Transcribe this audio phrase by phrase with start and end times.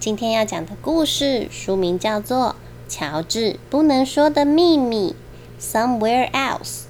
[0.00, 2.56] 今天要讲的故事书名叫做
[2.90, 5.14] 《乔治不能说的秘密》
[5.62, 6.84] （Somewhere Else），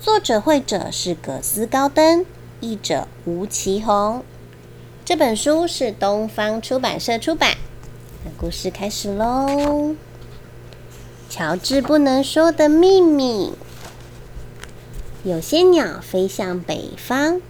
[0.00, 2.24] 作者绘者是葛斯高登，
[2.60, 4.24] 译者吴奇宏。
[5.04, 7.58] 这本书是东方出版社出版。
[8.24, 9.94] 那故事开始喽！
[11.28, 13.52] 乔治不能说的秘密：
[15.22, 17.42] 有些鸟飞向北方，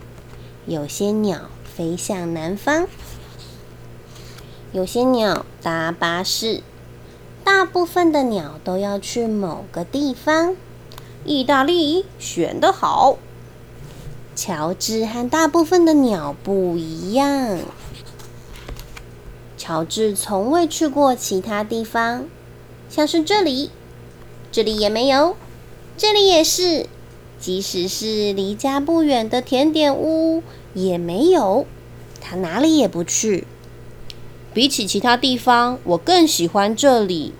[0.66, 1.42] 有些鸟
[1.76, 2.88] 飞向南方。
[4.74, 6.60] 有些鸟搭巴士，
[7.44, 10.56] 大部分的鸟都要去某个地方。
[11.24, 13.16] 意大利选得好。
[14.34, 17.60] 乔治和大部分的鸟不一样。
[19.56, 22.26] 乔治从未去过其他地方，
[22.90, 23.70] 像是这里，
[24.50, 25.36] 这里也没有，
[25.96, 26.88] 这里也是。
[27.38, 31.64] 即使是离家不远的甜点屋，也没有。
[32.20, 33.46] 他哪里也不去。
[34.54, 37.34] 比起其他地方，我更喜欢这里。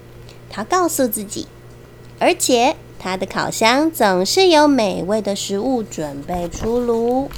[0.51, 1.47] 他告诉自己，
[2.19, 7.31] 而且他的烤箱总是有美味的食物准备出炉。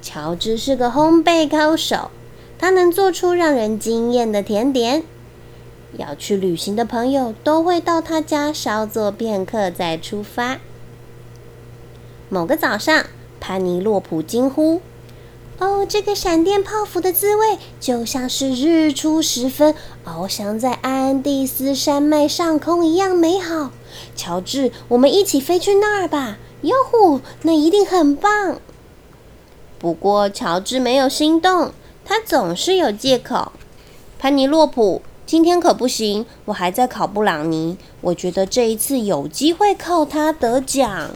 [0.00, 2.10] 乔治是个烘焙高手，
[2.58, 5.02] 他能做出让人惊艳的甜点。
[5.98, 10.58] 要去旅行的朋友都会到他家稍作片刻再出发。
[12.28, 13.06] 某个早上，
[13.40, 14.80] 潘尼洛普惊呼。
[15.58, 23.70] 哦，这个闪电泡芙的滋味就像是日出时分翱翔在安第斯山脉上空一样美好。
[24.14, 26.36] 乔治，我们一起飞去那儿吧！
[26.60, 28.60] 哟呼，那一定很棒。
[29.78, 31.72] 不过，乔治没有心动，
[32.04, 33.52] 他总是有借口。
[34.18, 37.78] 潘尼洛普，今天可不行，我还在考布朗尼。
[38.02, 41.12] 我觉得这一次有机会靠他得奖。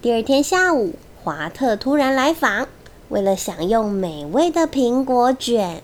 [0.00, 0.94] 第二天下午。
[1.22, 2.66] 华特突然来访，
[3.10, 5.82] 为了享用美味的苹果卷。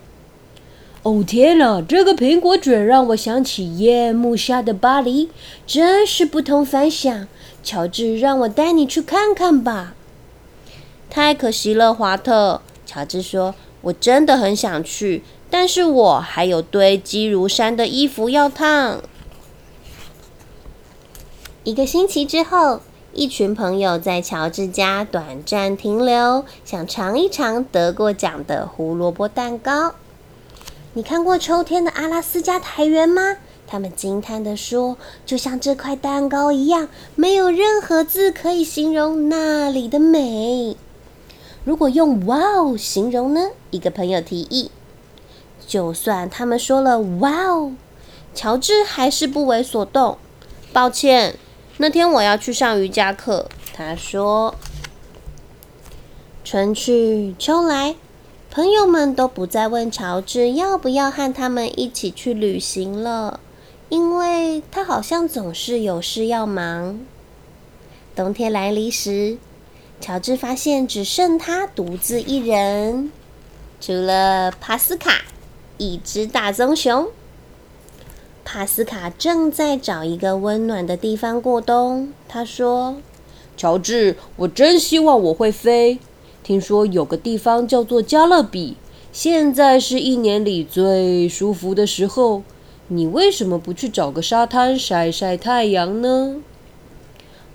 [1.03, 5.29] 哦天哪，这个苹果卷让我想起夜幕下的巴黎，
[5.67, 7.27] 真是不同凡响。
[7.63, 9.93] 乔治，让我带你去看看吧。
[11.09, 12.61] 太可惜了，华特。
[12.85, 19.03] 乔治说：“我真的很想去，但是我还有堆积如山的衣服要烫。”
[21.63, 22.81] 一个星期之后。
[23.17, 29.95] 一群朋友在乔治家短暂停留，想尝一尝得过奖的胡萝卜蛋糕。
[30.93, 33.37] 你看过秋天的阿拉斯加苔原吗？
[33.65, 40.77] 他们惊叹地说：“就像这块蛋糕一样，没有任何字可以形容那里的美。”
[41.65, 43.49] 如果用哇哦形容呢？
[43.71, 44.69] 一个朋友提议。
[45.65, 47.73] 就算他们说了哇哦
[48.35, 50.19] 乔治还是不为所动。
[50.71, 51.33] 抱歉。
[51.79, 54.55] 那天我要去上瑜伽课，他说。
[56.43, 57.95] 春去秋来，
[58.49, 63.39] 朋友们都不再问乔治要不要和他们一起去旅行了，
[63.89, 66.99] 因为他好像总是有事要忙。
[68.15, 69.37] 冬天来临时，
[69.99, 73.11] 乔治发现只剩他独自一人，
[73.81, 75.25] 除了帕斯卡，
[75.77, 77.09] 一只大棕熊。
[78.49, 82.13] 帕斯卡正在找一个温暖的地方过冬。
[82.29, 82.95] 他说
[83.57, 85.99] ：“乔治，我真希望我会飞。
[86.43, 88.77] 听说有个地方叫做加勒比，
[89.11, 92.43] 现在是一年里最舒服的时候。
[92.87, 96.37] 你为什么不去找个沙滩晒晒太阳呢？”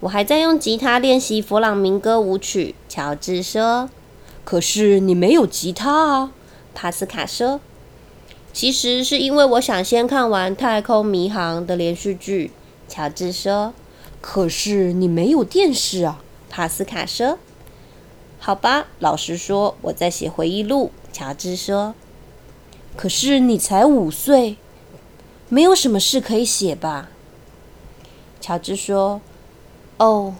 [0.01, 2.75] 我还在用吉他练习弗朗明哥舞曲。
[2.91, 3.89] 乔治说
[4.45, 6.33] ：“可是你没有吉他啊。”
[6.75, 7.61] 帕斯卡说。
[8.53, 12.51] 其实是因为我想先看完《太空迷航》的连续剧，
[12.87, 13.73] 乔治说。
[14.21, 17.39] 可是你没有电视啊，帕斯卡说。
[18.39, 21.95] 好吧，老实说，我在写回忆录，乔治说。
[22.97, 24.57] 可是你才五岁，
[25.49, 27.09] 没有什么事可以写吧？
[28.41, 29.21] 乔治说。
[29.97, 30.35] 哦，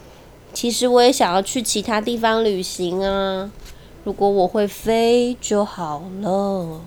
[0.53, 3.51] 其实我也想要去其他地方旅行啊，
[4.05, 6.83] 如果我会飞就好了。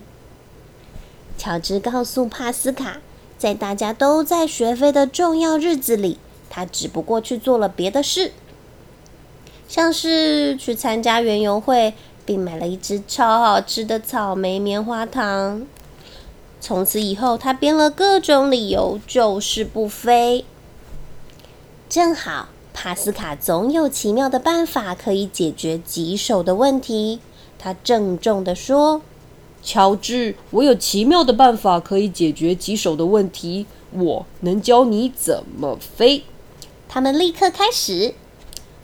[1.37, 2.97] 乔治告诉帕斯卡，
[3.37, 6.17] 在大家都在学飞的重要日子里，
[6.49, 8.31] 他只不过去做了别的事，
[9.67, 11.93] 像是去参加园游会，
[12.25, 15.67] 并买了一只超好吃的草莓棉花糖。
[16.61, 20.45] 从此以后，他编了各种理由，就是不飞。
[21.87, 27.19] 正好，帕斯卡总有奇妙的办法可以解决棘手的问题。
[27.59, 29.01] 他郑重地说。
[29.65, 33.65] 乔治，我有奇妙的办法可以解决棘手的问题。
[33.91, 36.23] 我能教你怎么飞。
[36.87, 38.13] 他们立刻开始。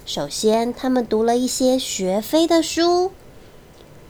[0.07, 3.12] 首先，他们读了一些学飞的书。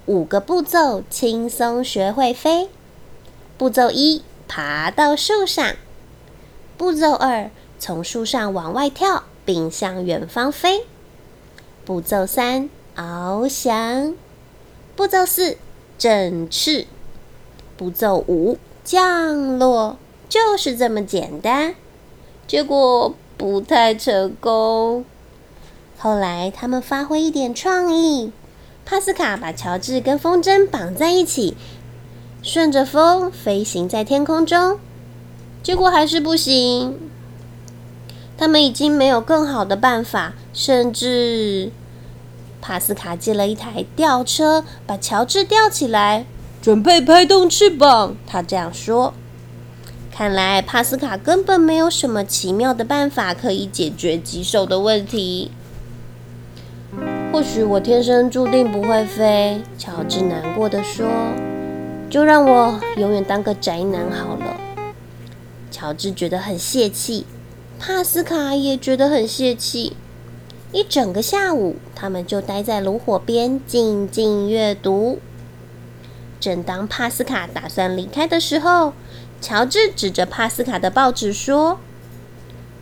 [0.05, 2.69] 五个步骤轻松学会飞。
[3.57, 5.75] 步骤一，爬到树上；
[6.77, 10.85] 步骤二，从树上往外跳，并向远方飞；
[11.83, 14.15] 步骤三，翱翔；
[14.95, 15.57] 步骤四，
[16.01, 16.87] 振翅；
[17.77, 19.97] 步骤五，降落。
[20.27, 21.75] 就是这么简单。
[22.47, 25.05] 结果不太成功。
[25.99, 28.31] 后来他们发挥一点创意，
[28.83, 31.55] 帕斯卡把乔治跟风筝绑在一起，
[32.41, 34.79] 顺着风飞行在天空中。
[35.61, 36.97] 结果还是不行。
[38.39, 41.69] 他们已经没有更好的办法，甚至
[42.61, 46.25] 帕斯卡借了一台吊车，把乔治吊起来，
[46.61, 48.15] 准备拍动翅膀。
[48.27, 49.13] 他这样说。
[50.13, 55.49] 看来帕斯卡根本没有什么奇妙的办法可以解决棘手的问题。
[57.31, 61.07] 或许我天生注定不会飞，乔治难过的说
[62.11, 64.57] ：“就让我永远当个宅男好了。”
[65.71, 67.25] 乔治觉得很泄气，
[67.79, 69.95] 帕斯卡也觉得很泄气。
[70.71, 75.19] 一整个下午，他们就待在炉火边静静阅读。
[76.39, 78.93] 正当帕斯卡打算离开的时候，
[79.41, 81.79] 乔治指着帕斯卡的报纸说：“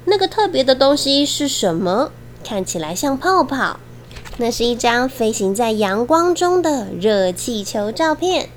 [0.05, 2.11] 那个特别的东西是什么？
[2.43, 3.79] 看起来像泡泡。
[4.37, 8.49] 那是一张飞行在阳光中的热气球照片。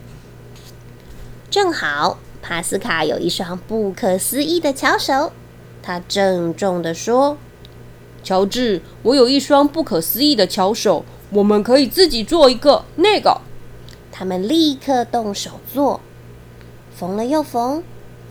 [1.50, 5.32] 正好，帕斯卡有一双不可思议的巧手。
[5.82, 7.38] 他郑重地说
[8.22, 13.40] ：‘乔治，我有一双不可思议的巧手，我们可以自己做一个那个。’
[14.10, 16.00] 他们立刻动手做，
[16.94, 17.82] 缝了又缝。”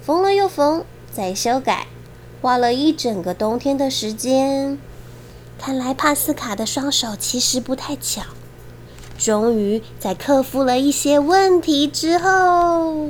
[0.03, 0.83] 缝了又缝，
[1.13, 1.85] 再修改，
[2.41, 4.79] 花了一整个冬天的时间。
[5.59, 8.23] 看来帕斯卡的双手其实不太巧。
[9.19, 13.09] 终于在克服了一些问题之后，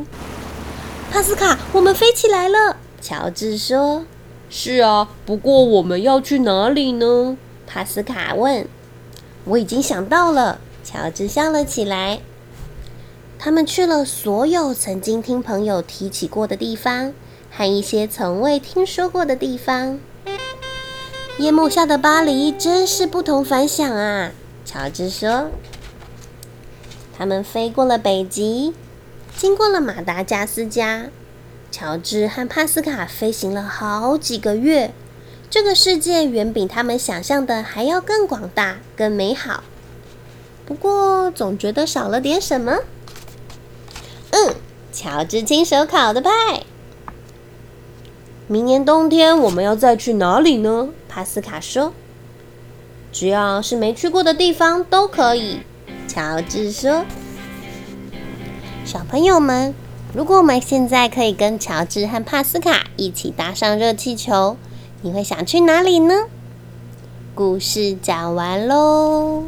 [1.09, 2.75] 帕斯卡，我们飞起来了。
[2.99, 4.03] 乔治说
[4.51, 8.67] ：“是啊，不过我们要去哪里呢？”帕斯卡问。
[9.45, 12.19] “我已经想到了。”乔治笑了起来。
[13.39, 17.13] 他们去了所有曾经听朋友提起过的地方，
[17.49, 19.99] 和一些从未听说过的地方。
[21.37, 24.31] 夜幕下的巴黎真是不同凡响啊！
[24.65, 25.49] 乔治说。
[27.17, 28.73] 他们飞过了北极，
[29.37, 31.07] 经过了马达加斯加。
[31.71, 34.93] 乔治和帕斯卡飞行了好几个月。
[35.49, 39.63] 这个世界远比他们想象的还要更广大、更美好。
[40.65, 42.79] 不过，总觉得少了点什么。
[44.29, 44.55] 嗯，
[44.93, 46.63] 乔治亲手烤的派。
[48.47, 50.89] 明年冬天我们要再去哪里呢？
[51.09, 51.93] 帕斯卡说
[53.11, 55.61] ：“只要是没去过的地方都可以。”
[56.07, 57.03] 乔治说
[58.85, 59.73] ：“小朋友们，
[60.13, 64.57] 如果我们现在可以跟乔治和帕斯卡一起搭上热气球，
[65.01, 66.13] 你会想去哪里呢？”
[67.33, 69.45] 故事讲完喽。